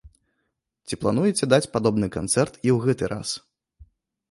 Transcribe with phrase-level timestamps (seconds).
[0.89, 3.37] Ці плануеце даць падобны канцэрт і ў гэты раз?